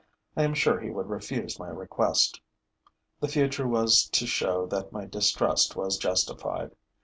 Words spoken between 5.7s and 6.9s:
was justified.